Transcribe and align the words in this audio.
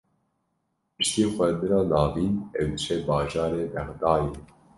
Piştî 0.95 1.23
xwendina 1.33 1.81
navîn, 1.91 2.33
ew 2.59 2.63
diçe 2.75 2.97
bajarê 3.07 3.63
Bexdayê 3.73 4.31